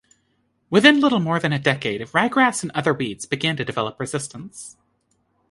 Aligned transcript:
Within 0.71 0.99
little 0.99 1.19
more 1.19 1.39
than 1.39 1.53
a 1.53 1.59
decade, 1.59 2.01
ryegrass 2.01 2.63
and 2.63 2.71
other 2.71 2.91
weeds 2.91 3.27
began 3.27 3.55
to 3.57 3.63
develop 3.63 3.99
resistance. 3.99 4.75